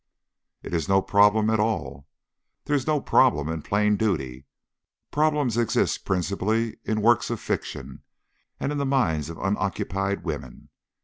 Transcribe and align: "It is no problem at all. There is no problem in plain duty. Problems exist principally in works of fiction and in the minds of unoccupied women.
"It 0.63 0.73
is 0.73 0.89
no 0.89 0.99
problem 0.99 1.47
at 1.51 1.59
all. 1.59 2.07
There 2.65 2.75
is 2.75 2.87
no 2.87 2.99
problem 2.99 3.47
in 3.49 3.61
plain 3.61 3.97
duty. 3.97 4.47
Problems 5.11 5.57
exist 5.57 6.05
principally 6.05 6.77
in 6.83 7.03
works 7.03 7.29
of 7.29 7.39
fiction 7.39 8.01
and 8.59 8.71
in 8.71 8.79
the 8.79 8.85
minds 8.87 9.29
of 9.29 9.37
unoccupied 9.37 10.23
women. 10.23 10.69